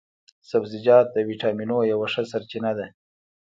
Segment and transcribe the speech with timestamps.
[0.49, 2.87] سبزیجات د ویټامینو یوه ښه سرچينه ده